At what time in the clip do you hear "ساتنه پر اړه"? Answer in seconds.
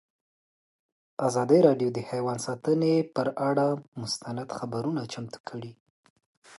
2.47-3.67